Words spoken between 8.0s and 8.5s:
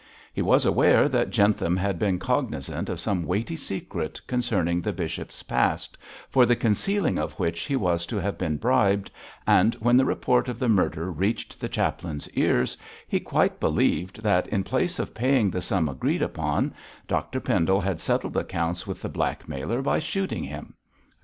to have